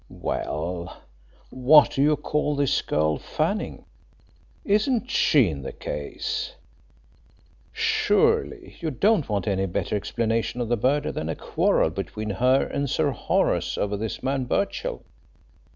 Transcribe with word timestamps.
"Well, 0.09 0.99
what 1.51 1.91
do 1.91 2.01
you 2.01 2.15
call 2.15 2.55
this 2.55 2.81
girl 2.81 3.19
Fanning? 3.19 3.85
Isn't 4.65 5.11
she 5.11 5.47
in 5.47 5.61
the 5.61 5.71
case? 5.71 6.55
Surely, 7.71 8.77
you 8.79 8.89
don't 8.89 9.29
want 9.29 9.47
any 9.47 9.67
better 9.67 9.95
explanation 9.95 10.59
of 10.59 10.69
the 10.69 10.75
murder 10.77 11.11
than 11.11 11.29
a 11.29 11.35
quarrel 11.35 11.91
between 11.91 12.31
her 12.31 12.63
and 12.65 12.89
Sir 12.89 13.11
Horace 13.11 13.77
over 13.77 13.95
this 13.95 14.23
man 14.23 14.45
Birchill?" 14.45 15.03